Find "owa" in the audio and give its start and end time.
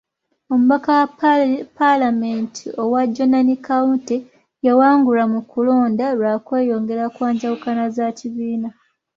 2.81-3.01